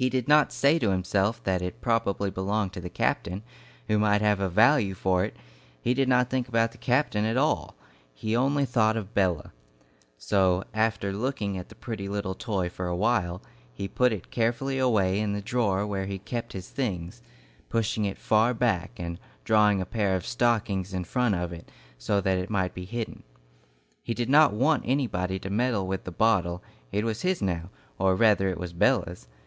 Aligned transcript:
He 0.00 0.08
did 0.10 0.28
not 0.28 0.52
say 0.52 0.78
to 0.78 0.90
himself 0.92 1.42
that 1.42 1.60
it 1.60 1.80
probably 1.80 2.30
belonged 2.30 2.72
to 2.74 2.80
the 2.80 2.88
captain, 2.88 3.42
who 3.88 3.98
might 3.98 4.20
have 4.20 4.38
a 4.38 4.48
value 4.48 4.94
for 4.94 5.24
it, 5.24 5.36
he 5.82 5.92
did 5.92 6.08
not 6.08 6.30
think 6.30 6.46
about 6.46 6.70
the 6.70 6.78
captain 6.78 7.24
at 7.24 7.36
all, 7.36 7.74
he 8.14 8.36
only 8.36 8.64
thought 8.64 8.96
of 8.96 9.12
Bella. 9.12 9.52
So 10.16 10.62
after 10.72 11.12
looking 11.12 11.58
at 11.58 11.68
the 11.68 11.74
pretty 11.74 12.06
toy 12.34 12.68
for 12.70 12.86
a 12.86 12.94
while, 12.94 13.42
he 13.74 13.88
put 13.88 14.12
it 14.12 14.30
carefully 14.30 14.78
away 14.78 15.18
in 15.18 15.32
the 15.32 15.42
drawer 15.42 15.84
where 15.84 16.06
he 16.06 16.20
kept 16.20 16.52
his 16.52 16.70
things, 16.70 17.20
pushing 17.68 18.04
it 18.04 18.18
far 18.18 18.54
back, 18.54 18.92
and 19.00 19.18
drawing 19.44 19.80
a 19.80 19.84
pair 19.84 20.14
of 20.14 20.24
stockings 20.24 20.94
in 20.94 21.02
front 21.02 21.34
of 21.34 21.52
it, 21.52 21.72
so 21.98 22.20
that 22.20 22.38
it 22.38 22.50
might 22.50 22.72
be 22.72 22.84
hidden. 22.84 23.24
He 24.04 24.14
did 24.14 24.30
not 24.30 24.52
want 24.52 24.84
anybody 24.86 25.40
to 25.40 25.50
meddle 25.50 25.88
with 25.88 26.04
the 26.04 26.12
bottle; 26.12 26.62
it 26.92 27.04
was 27.04 27.22
his 27.22 27.42
now, 27.42 27.70
or 27.98 28.14
rather 28.14 28.46
it 28.48 28.58
was 28.58 28.72
Bella's. 28.72 29.26